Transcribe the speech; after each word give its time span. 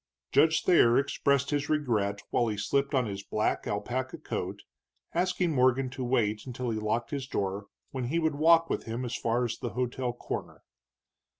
Judge 0.31 0.63
Thayer 0.63 0.97
expressed 0.97 1.51
his 1.51 1.69
regret 1.69 2.21
while 2.31 2.47
he 2.47 2.57
slipped 2.57 2.95
on 2.95 3.05
his 3.05 3.21
black 3.21 3.67
alpaca 3.67 4.17
coat, 4.17 4.63
asking 5.13 5.51
Morgan 5.53 5.91
to 5.91 6.03
wait 6.03 6.47
until 6.47 6.71
he 6.71 6.79
locked 6.79 7.11
his 7.11 7.27
door, 7.27 7.67
when 7.91 8.05
he 8.05 8.17
would 8.17 8.33
walk 8.33 8.67
with 8.67 8.85
him 8.85 9.05
as 9.05 9.15
far 9.15 9.45
as 9.45 9.59
the 9.59 9.69
hotel 9.77 10.11
corner. 10.11 10.63